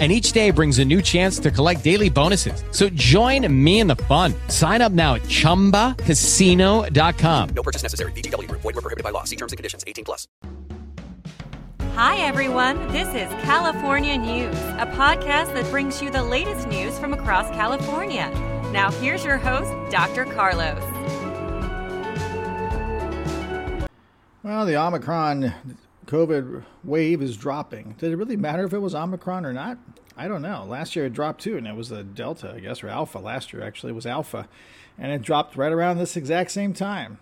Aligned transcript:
and 0.00 0.10
each 0.10 0.32
day 0.32 0.50
brings 0.50 0.80
a 0.80 0.84
new 0.84 1.00
chance 1.00 1.38
to 1.38 1.52
collect 1.52 1.84
daily 1.84 2.10
bonuses. 2.10 2.64
So 2.72 2.88
join 2.88 3.46
me 3.64 3.78
in 3.78 3.86
the 3.86 3.94
fun. 3.96 4.34
Sign 4.48 4.82
up 4.82 4.90
now 4.90 5.14
at 5.14 5.22
ChumbaCasino.com. 5.22 7.48
No 7.54 7.62
purchase 7.62 7.84
necessary. 7.84 8.10
VGW. 8.12 8.50
Void 8.50 8.64
were 8.64 8.72
prohibited 8.72 9.04
by 9.04 9.10
law. 9.10 9.22
See 9.22 9.36
terms 9.36 9.52
and 9.52 9.56
conditions. 9.56 9.84
18 9.86 10.04
plus. 10.04 10.26
Hi, 11.94 12.16
everyone. 12.16 12.88
This 12.88 13.06
is 13.10 13.32
California 13.44 14.18
News, 14.18 14.56
a 14.80 14.86
podcast 14.96 15.54
that 15.54 15.70
brings 15.70 16.02
you 16.02 16.10
the 16.10 16.24
latest 16.24 16.66
news 16.66 16.98
from 16.98 17.14
across 17.14 17.48
California. 17.50 18.28
Now, 18.72 18.90
here's 18.90 19.24
your 19.24 19.38
host, 19.38 19.70
Dr. 19.92 20.24
Carlos. 20.24 20.82
Well, 24.42 24.66
the 24.66 24.76
Omicron 24.76 25.54
COVID 26.06 26.64
wave 26.82 27.22
is 27.22 27.36
dropping. 27.36 27.94
Did 27.98 28.12
it 28.12 28.16
really 28.16 28.36
matter 28.36 28.64
if 28.64 28.72
it 28.72 28.78
was 28.78 28.94
Omicron 28.94 29.46
or 29.46 29.52
not? 29.52 29.78
I 30.16 30.28
don't 30.28 30.42
know. 30.42 30.64
Last 30.68 30.94
year 30.94 31.06
it 31.06 31.12
dropped 31.12 31.42
too, 31.42 31.56
and 31.56 31.66
it 31.66 31.74
was 31.74 31.88
the 31.88 32.04
Delta, 32.04 32.52
I 32.56 32.60
guess, 32.60 32.82
or 32.82 32.88
Alpha 32.88 33.18
last 33.18 33.52
year 33.52 33.62
actually. 33.62 33.90
It 33.92 33.96
was 33.96 34.06
Alpha. 34.06 34.48
And 34.98 35.10
it 35.12 35.22
dropped 35.22 35.56
right 35.56 35.72
around 35.72 35.98
this 35.98 36.16
exact 36.16 36.52
same 36.52 36.72
time. 36.72 37.18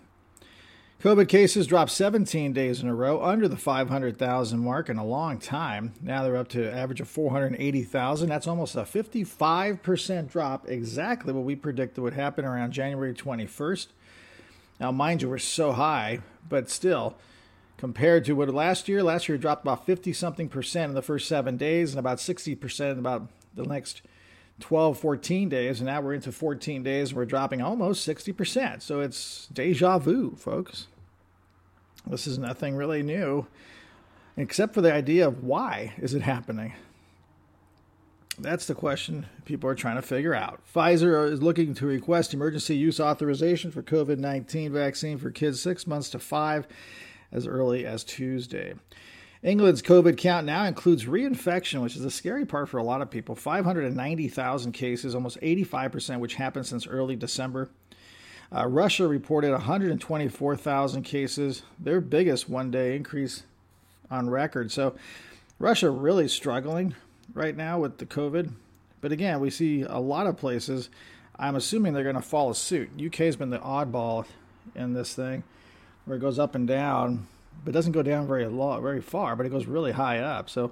COVID 1.01 1.27
cases 1.27 1.67
dropped 1.67 1.91
17 1.91 2.53
days 2.53 2.81
in 2.81 2.87
a 2.87 2.95
row, 2.95 3.21
under 3.21 3.49
the 3.49 3.57
500,000 3.57 4.59
mark 4.59 4.87
in 4.87 4.97
a 4.97 5.05
long 5.05 5.37
time. 5.37 5.93
Now 6.01 6.23
they're 6.23 6.37
up 6.37 6.47
to 6.49 6.69
an 6.69 6.77
average 6.77 7.01
of 7.01 7.09
480,000. 7.09 8.29
That's 8.29 8.47
almost 8.47 8.75
a 8.75 8.83
55% 8.83 10.29
drop, 10.29 10.69
exactly 10.69 11.33
what 11.33 11.43
we 11.43 11.55
predicted 11.55 12.01
would 12.01 12.13
happen 12.13 12.45
around 12.45 12.71
January 12.71 13.13
21st. 13.13 13.87
Now, 14.79 14.91
mind 14.93 15.21
you, 15.21 15.29
we're 15.29 15.39
so 15.39 15.73
high, 15.73 16.19
but 16.47 16.69
still, 16.69 17.17
compared 17.77 18.25
to 18.25 18.33
what 18.33 18.49
last 18.49 18.87
year. 18.87 19.03
Last 19.03 19.27
year 19.27 19.37
dropped 19.37 19.63
about 19.63 19.85
50 19.85 20.13
something 20.13 20.49
percent 20.49 20.89
in 20.89 20.95
the 20.95 21.01
first 21.01 21.27
seven 21.27 21.57
days 21.57 21.91
and 21.91 21.99
about 21.99 22.19
60 22.19 22.55
percent 22.55 22.93
in 22.93 22.99
about 22.99 23.29
the 23.53 23.63
next 23.63 24.01
12, 24.59 24.99
14 24.99 25.49
days. 25.49 25.79
And 25.79 25.87
now 25.87 26.01
we're 26.01 26.13
into 26.13 26.31
14 26.31 26.83
days 26.83 27.09
and 27.09 27.17
we're 27.17 27.25
dropping 27.25 27.61
almost 27.61 28.03
60 28.03 28.31
percent. 28.33 28.83
So 28.83 29.01
it's 29.01 29.47
deja 29.53 29.97
vu, 29.97 30.35
folks. 30.35 30.87
This 32.05 32.27
is 32.27 32.37
nothing 32.37 32.75
really 32.75 33.01
new, 33.01 33.47
except 34.35 34.73
for 34.73 34.81
the 34.81 34.93
idea 34.93 35.27
of 35.27 35.43
why 35.43 35.93
is 35.97 36.13
it 36.13 36.21
happening. 36.21 36.73
That's 38.37 38.65
the 38.65 38.75
question 38.75 39.27
people 39.45 39.69
are 39.69 39.75
trying 39.75 39.95
to 39.95 40.01
figure 40.01 40.33
out. 40.33 40.61
Pfizer 40.73 41.31
is 41.31 41.43
looking 41.43 41.73
to 41.75 41.85
request 41.85 42.33
emergency 42.33 42.75
use 42.75 42.99
authorization 42.99 43.71
for 43.71 43.83
COVID 43.83 44.17
19 44.17 44.73
vaccine 44.73 45.17
for 45.17 45.29
kids 45.29 45.61
six 45.61 45.85
months 45.85 46.09
to 46.09 46.19
five 46.19 46.67
as 47.33 47.47
early 47.47 47.85
as 47.85 48.03
Tuesday. 48.03 48.75
England's 49.41 49.81
COVID 49.81 50.17
count 50.17 50.45
now 50.45 50.63
includes 50.63 51.03
reinfection, 51.03 51.81
which 51.81 51.97
is 51.97 52.05
a 52.05 52.11
scary 52.11 52.45
part 52.45 52.69
for 52.69 52.77
a 52.77 52.83
lot 52.83 53.01
of 53.01 53.09
people. 53.09 53.35
590,000 53.35 54.71
cases, 54.71 55.13
almost 55.13 55.41
85%, 55.41 56.19
which 56.21 56.35
happened 56.35 56.65
since 56.65 56.87
early 56.87 57.17
December. 57.17 57.69
Uh, 58.55 58.67
Russia 58.67 59.05
reported 59.05 59.51
124,000 59.51 61.03
cases, 61.03 61.63
their 61.77 61.99
biggest 61.99 62.47
one 62.47 62.71
day 62.71 62.95
increase 62.95 63.43
on 64.09 64.29
record. 64.29 64.71
So, 64.71 64.95
Russia 65.59 65.89
really 65.89 66.27
struggling 66.27 66.95
right 67.33 67.57
now 67.57 67.79
with 67.79 67.97
the 67.97 68.05
COVID. 68.05 68.51
But 69.01 69.11
again, 69.11 69.39
we 69.41 69.49
see 69.49 69.81
a 69.81 69.99
lot 69.99 70.27
of 70.27 70.37
places. 70.37 70.89
I'm 71.37 71.55
assuming 71.55 71.93
they're 71.93 72.03
going 72.03 72.15
to 72.15 72.21
follow 72.21 72.53
suit. 72.53 72.91
UK 73.03 73.15
has 73.15 73.35
been 73.35 73.49
the 73.49 73.59
oddball 73.59 74.25
in 74.75 74.93
this 74.93 75.13
thing 75.13 75.43
where 76.05 76.17
it 76.17 76.21
goes 76.21 76.39
up 76.39 76.55
and 76.55 76.67
down, 76.67 77.27
but 77.63 77.73
doesn't 77.73 77.93
go 77.93 78.03
down 78.03 78.27
very 78.27 78.45
long, 78.45 78.81
very 78.81 79.01
far, 79.01 79.35
but 79.35 79.45
it 79.45 79.49
goes 79.49 79.65
really 79.65 79.91
high 79.91 80.19
up. 80.19 80.49
So 80.49 80.71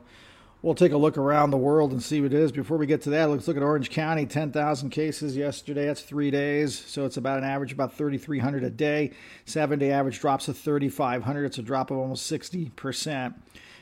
we'll 0.61 0.75
take 0.75 0.91
a 0.91 0.97
look 0.97 1.17
around 1.17 1.51
the 1.51 1.57
world 1.57 1.91
and 1.91 2.01
see 2.01 2.21
what 2.21 2.33
it 2.33 2.39
is. 2.39 2.51
Before 2.51 2.77
we 2.77 2.85
get 2.85 3.01
to 3.03 3.09
that, 3.11 3.29
let's 3.29 3.47
look 3.47 3.57
at 3.57 3.63
Orange 3.63 3.89
County. 3.89 4.25
10,000 4.25 4.89
cases 4.89 5.35
yesterday. 5.35 5.87
That's 5.87 6.01
three 6.01 6.31
days. 6.31 6.77
So 6.77 7.05
it's 7.05 7.17
about 7.17 7.39
an 7.39 7.43
average 7.43 7.71
about 7.71 7.93
3,300 7.93 8.63
a 8.63 8.69
day. 8.69 9.11
Seven 9.45 9.79
day 9.79 9.91
average 9.91 10.19
drops 10.19 10.45
to 10.45 10.53
3,500. 10.53 11.45
It's 11.45 11.57
a 11.57 11.63
drop 11.63 11.91
of 11.91 11.97
almost 11.97 12.31
60% 12.31 13.33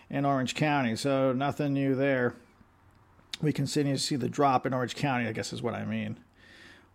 in 0.09 0.25
Orange 0.25 0.55
County. 0.55 0.95
So 0.95 1.33
nothing 1.33 1.73
new 1.73 1.95
there. 1.95 2.35
We 3.41 3.53
continue 3.53 3.93
to 3.93 3.99
see 3.99 4.17
the 4.17 4.29
drop 4.29 4.65
in 4.65 4.73
Orange 4.73 4.95
County, 4.95 5.27
I 5.27 5.31
guess 5.31 5.53
is 5.53 5.61
what 5.61 5.73
I 5.73 5.85
mean. 5.85 6.17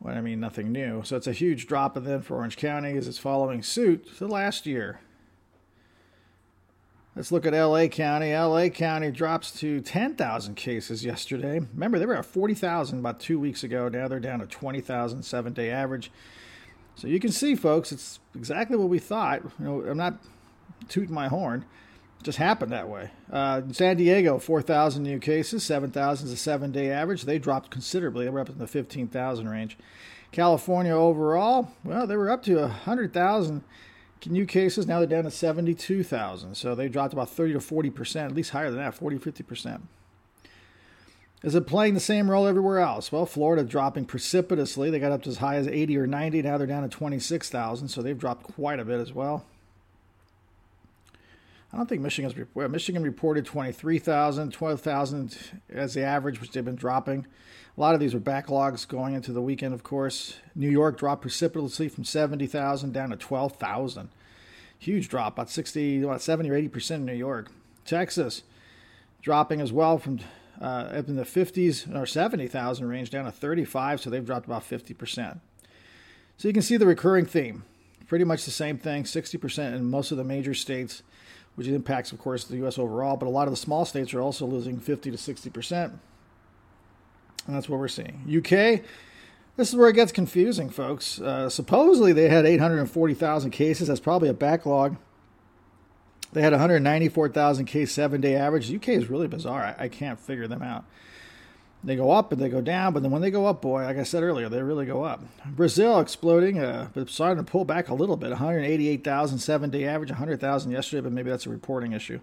What 0.05 0.19
I 0.19 0.21
mean, 0.21 0.39
nothing 0.39 0.71
new. 0.71 1.03
So 1.03 1.17
it's 1.17 1.27
a 1.27 1.33
huge 1.33 1.67
drop 1.67 1.97
and 1.97 2.07
then 2.07 2.21
for 2.21 2.37
Orange 2.37 2.59
County 2.59 2.95
as 2.99 3.09
it's 3.09 3.17
following 3.17 3.63
suit 3.63 4.19
to 4.19 4.27
last 4.27 4.67
year. 4.67 5.01
Let's 7.17 7.33
look 7.33 7.47
at 7.47 7.55
LA 7.55 7.87
County. 7.87 8.37
LA 8.37 8.69
County 8.69 9.11
drops 9.11 9.51
to 9.61 9.81
10,000 9.81 10.57
cases 10.57 11.07
yesterday. 11.07 11.61
Remember, 11.73 11.99
they 11.99 12.05
were 12.05 12.19
at 12.19 12.27
40,000 12.27 12.99
about 12.99 13.19
two 13.19 13.41
weeks 13.41 13.65
ago. 13.65 13.89
Now 13.89 14.07
they're 14.07 14.21
down 14.21 14.41
to 14.41 14.47
20,000 14.47 15.23
seven 15.23 15.55
day 15.55 15.71
average. 15.71 16.13
So 16.97 17.07
you 17.07 17.19
can 17.19 17.33
see, 17.33 17.55
folks, 17.55 17.91
it's 17.91 18.21
exactly 18.35 18.77
what 18.77 18.91
we 18.91 18.99
thought. 18.99 19.43
You 19.59 19.65
know, 19.65 19.81
I'm 19.85 19.97
not 19.97 20.19
tooting 20.91 21.15
my 21.15 21.29
horn. 21.29 21.65
Just 22.25 22.39
happened 22.39 22.73
that 22.73 22.89
way. 22.89 23.11
Uh, 23.31 23.61
San 23.71 23.99
Diego, 23.99 24.39
4,000 24.39 25.03
new 25.03 25.19
cases. 25.19 25.63
7,000 25.63 26.27
is 26.27 26.33
a 26.33 26.37
seven 26.39 26.73
day 26.73 26.91
average. 26.91 27.25
They 27.25 27.39
dropped 27.39 27.71
considerably. 27.71 28.25
They 28.25 28.31
were 28.31 28.41
up 28.41 28.49
in 28.49 28.57
the 28.57 28.67
15,000 28.67 29.47
range. 29.47 29.77
California 30.33 30.93
overall, 30.93 31.71
well, 31.85 32.07
they 32.07 32.17
were 32.17 32.31
up 32.31 32.43
to 32.45 32.57
100,000 32.57 33.63
new 34.25 34.47
cases. 34.47 34.87
Now 34.87 35.01
they're 35.01 35.07
down 35.07 35.25
to 35.25 35.31
72,000. 35.31 36.55
So 36.55 36.75
they 36.75 36.89
dropped 36.89 37.13
about 37.13 37.29
30 37.29 37.53
to 37.53 37.59
40%, 37.59 38.25
at 38.25 38.35
least 38.35 38.51
higher 38.51 38.71
than 38.71 38.79
that, 38.79 38.95
40, 38.95 39.19
50%. 39.19 39.83
Is 41.43 41.55
it 41.55 41.67
playing 41.67 41.93
the 41.93 42.01
same 42.01 42.31
role 42.31 42.47
everywhere 42.47 42.79
else? 42.79 43.13
Well, 43.13 43.27
Florida 43.27 43.65
dropping 43.65 44.07
precipitously. 44.07 44.89
They 44.91 44.99
got 44.99 45.13
up 45.13 45.23
to 45.25 45.29
as 45.29 45.37
high 45.37 45.57
as 45.57 45.69
80 45.69 45.99
or 45.99 46.07
90. 46.07 46.41
Now 46.41 46.57
they're 46.57 46.67
down 46.67 46.85
to 46.85 46.89
26,000. 46.89 47.89
So 47.89 48.01
they've 48.01 48.19
dropped 48.19 48.45
quite 48.45 48.81
a 48.81 48.85
bit 48.85 48.99
as 48.99 49.13
well. 49.13 49.45
I 51.75 51.77
don't 51.77 51.89
think 51.89 52.03
Michigan's 52.03 52.37
well, 52.55 52.69
Michigan 52.69 53.03
reported 53.03 53.47
23,000, 53.47 54.53
12,000 54.53 55.37
as 55.69 55.95
the 55.95 56.05
average, 56.05 56.41
which 56.41 56.53
they've 56.53 56.65
been 56.65 56.77
dropping. 56.77 57.27
A 57.77 57.81
lot 57.81 57.95
of 57.95 58.01
these 58.01 58.15
are 58.15 58.21
backlogs 58.21 58.87
going 58.87 59.15
into 59.15 59.33
the 59.33 59.43
weekend, 59.43 59.75
of 59.75 59.83
course. 59.83 60.37
New 60.55 60.71
York 60.71 60.97
dropped 60.97 61.23
precipitously 61.23 61.89
from 61.89 62.05
70,000 62.05 62.93
down 62.93 63.11
to 63.11 63.17
12,000. 63.17 64.09
Huge 64.79 65.09
drop, 65.09 65.33
about 65.33 65.51
60, 65.51 66.03
about 66.03 66.23
70 66.23 66.49
or 66.49 66.55
80 66.55 66.69
percent 66.69 67.01
in 67.01 67.07
New 67.07 67.19
York. 67.19 67.51
Texas 67.85 68.45
dropping 69.21 69.61
as 69.61 69.73
well 69.73 69.99
from 69.99 70.21
uh, 70.61 70.65
up 70.65 71.09
in 71.09 71.17
the 71.17 71.25
50s 71.25 71.93
or 71.93 72.07
70,000 72.07 72.89
range 72.89 73.11
down 73.11 73.25
to 73.25 73.33
35, 73.33 74.01
so 74.01 74.11
they've 74.11 74.25
dropped 74.25 74.47
about 74.47 74.63
50 74.63 74.95
percent. 74.95 75.41
So 76.37 76.47
you 76.47 76.55
can 76.55 76.63
see 76.63 76.77
the 76.77 76.87
recurring 76.87 77.27
theme. 77.27 77.65
Pretty 78.07 78.25
much 78.25 78.45
the 78.45 78.53
same 78.53 78.79
thing, 78.79 79.07
60 79.07 79.39
percent 79.39 79.75
in 79.75 79.91
most 79.91 80.13
of 80.13 80.19
the 80.19 80.25
major 80.25 80.55
states, 80.55 81.03
which 81.55 81.67
impacts, 81.67 82.13
of 82.13 82.19
course, 82.19 82.45
the 82.45 82.57
U.S. 82.59 82.79
overall. 82.79 83.17
But 83.17 83.27
a 83.27 83.31
lot 83.31 83.47
of 83.47 83.53
the 83.53 83.57
small 83.59 83.85
states 83.85 84.15
are 84.15 84.21
also 84.21 84.47
losing 84.47 84.79
50 84.79 85.11
to 85.11 85.19
60 85.19 85.51
percent. 85.51 85.93
And 87.47 87.55
that's 87.55 87.69
what 87.69 87.79
we're 87.79 87.89
seeing. 87.89 88.23
UK, 88.27 88.83
this 89.57 89.69
is 89.69 89.77
where 89.77 89.89
it 89.89 89.95
gets 89.95 90.13
confusing, 90.13 90.71
folks. 90.71 91.21
Uh, 91.21 91.49
supposedly 91.49 92.13
they 92.13 92.29
had 92.29 92.47
840,000 92.47 93.51
cases. 93.51 93.89
That's 93.89 94.01
probably 94.01 94.29
a 94.29 94.35
backlog. 94.35 94.97
They 96.33 96.43
had 96.43 96.53
194,000 96.53 97.67
case 97.67 97.93
seven 97.93 98.21
day 98.21 98.35
average. 98.35 98.69
The 98.69 98.77
UK 98.77 98.89
is 98.89 99.09
really 99.09 99.29
bizarre. 99.29 99.77
I, 99.79 99.85
I 99.85 99.89
can't 99.89 100.19
figure 100.19 100.49
them 100.49 100.63
out. 100.63 100.85
They 101.85 101.97
go 101.97 102.11
up 102.11 102.33
and 102.33 102.41
they 102.41 102.49
go 102.49 102.63
down, 102.63 102.95
but 102.95 103.03
then 103.03 103.11
when 103.13 103.21
they 103.21 103.31
go 103.31 103.45
up, 103.45 103.61
boy, 103.61 103.85
like 103.85 103.99
I 103.99 104.05
said 104.05 104.23
earlier, 104.23 104.49
they 104.49 104.63
really 104.63 104.87
go 104.87 105.05
up. 105.05 105.23
Brazil 105.45 106.01
exploding, 106.01 106.59
uh, 106.59 106.89
but 106.95 107.11
starting 107.11 107.45
to 107.45 107.51
pull 107.51 107.67
back 107.67 107.91
a 107.91 107.95
little 107.95 108.17
bit. 108.17 108.31
188,000 108.31 109.39
seven 109.39 109.69
day 109.69 109.85
average, 109.85 110.11
100,000 110.11 110.71
yesterday, 110.71 111.03
but 111.03 111.13
maybe 111.13 111.29
that's 111.29 111.45
a 111.47 111.51
reporting 111.51 111.93
issue. 111.93 112.21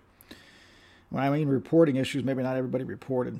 When 1.12 1.24
I 1.24 1.30
mean 1.30 1.48
reporting 1.48 1.98
issues, 1.98 2.24
maybe 2.24 2.42
not 2.42 2.56
everybody 2.56 2.86
reported. 2.86 3.40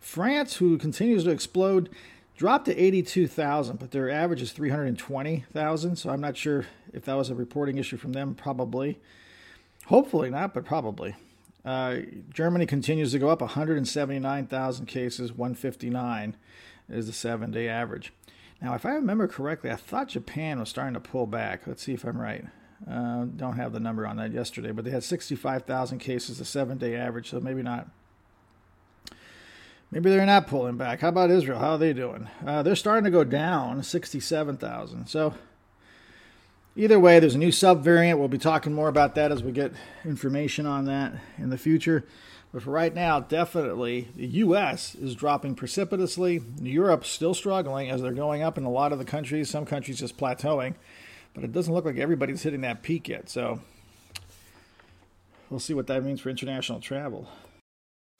France, 0.00 0.56
who 0.56 0.78
continues 0.78 1.24
to 1.24 1.30
explode, 1.30 1.88
dropped 2.36 2.66
to 2.66 2.76
82,000, 2.80 3.78
but 3.80 3.90
their 3.90 4.08
average 4.08 4.42
is 4.42 4.52
320,000. 4.52 5.96
So 5.96 6.10
I'm 6.10 6.20
not 6.20 6.36
sure 6.36 6.66
if 6.92 7.04
that 7.06 7.14
was 7.14 7.30
a 7.30 7.34
reporting 7.34 7.78
issue 7.78 7.96
from 7.96 8.12
them. 8.12 8.34
Probably. 8.34 8.98
Hopefully 9.86 10.30
not, 10.30 10.54
but 10.54 10.64
probably. 10.64 11.16
Uh, 11.68 11.98
Germany 12.32 12.64
continues 12.64 13.12
to 13.12 13.18
go 13.18 13.28
up 13.28 13.42
179,000 13.42 14.86
cases, 14.86 15.34
159 15.34 16.34
is 16.88 17.06
the 17.06 17.12
seven 17.12 17.50
day 17.50 17.68
average. 17.68 18.10
Now, 18.62 18.74
if 18.74 18.86
I 18.86 18.92
remember 18.92 19.28
correctly, 19.28 19.70
I 19.70 19.76
thought 19.76 20.08
Japan 20.08 20.60
was 20.60 20.70
starting 20.70 20.94
to 20.94 21.00
pull 21.00 21.26
back. 21.26 21.66
Let's 21.66 21.82
see 21.82 21.92
if 21.92 22.04
I'm 22.04 22.18
right. 22.18 22.46
Uh, 22.90 23.24
don't 23.24 23.56
have 23.56 23.74
the 23.74 23.80
number 23.80 24.06
on 24.06 24.16
that 24.16 24.32
yesterday, 24.32 24.72
but 24.72 24.86
they 24.86 24.90
had 24.90 25.04
65,000 25.04 25.98
cases, 25.98 26.40
a 26.40 26.46
seven 26.46 26.78
day 26.78 26.96
average, 26.96 27.28
so 27.28 27.38
maybe 27.38 27.60
not. 27.60 27.86
Maybe 29.90 30.08
they're 30.08 30.24
not 30.24 30.46
pulling 30.46 30.78
back. 30.78 31.00
How 31.00 31.08
about 31.08 31.30
Israel? 31.30 31.58
How 31.58 31.72
are 31.72 31.78
they 31.78 31.92
doing? 31.92 32.30
Uh, 32.46 32.62
they're 32.62 32.76
starting 32.76 33.04
to 33.04 33.10
go 33.10 33.24
down, 33.24 33.82
67,000. 33.82 35.06
So, 35.06 35.34
either 36.78 36.98
way, 36.98 37.18
there's 37.18 37.34
a 37.34 37.38
new 37.38 37.50
subvariant. 37.50 38.18
We'll 38.18 38.28
be 38.28 38.38
talking 38.38 38.72
more 38.72 38.88
about 38.88 39.16
that 39.16 39.32
as 39.32 39.42
we 39.42 39.50
get 39.50 39.72
information 40.04 40.64
on 40.64 40.84
that 40.84 41.12
in 41.36 41.50
the 41.50 41.58
future. 41.58 42.04
But 42.52 42.62
for 42.62 42.70
right 42.70 42.94
now, 42.94 43.20
definitely 43.20 44.08
the 44.16 44.26
U.S. 44.26 44.94
is 44.94 45.14
dropping 45.14 45.56
precipitously. 45.56 46.40
Europe's 46.62 47.10
still 47.10 47.34
struggling 47.34 47.90
as 47.90 48.00
they're 48.00 48.12
going 48.12 48.42
up 48.42 48.56
in 48.56 48.64
a 48.64 48.70
lot 48.70 48.92
of 48.92 48.98
the 48.98 49.04
countries. 49.04 49.50
Some 49.50 49.66
countries 49.66 49.98
just 49.98 50.16
plateauing. 50.16 50.76
But 51.34 51.44
it 51.44 51.52
doesn't 51.52 51.74
look 51.74 51.84
like 51.84 51.98
everybody's 51.98 52.42
hitting 52.42 52.62
that 52.62 52.82
peak 52.82 53.08
yet. 53.08 53.28
So 53.28 53.60
we'll 55.50 55.60
see 55.60 55.74
what 55.74 55.88
that 55.88 56.02
means 56.04 56.20
for 56.20 56.30
international 56.30 56.80
travel. 56.80 57.28